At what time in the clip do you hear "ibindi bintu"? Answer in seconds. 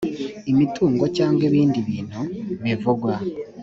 1.49-2.21